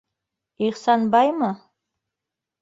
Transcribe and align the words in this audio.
Ихсанбаймы? 0.67 1.51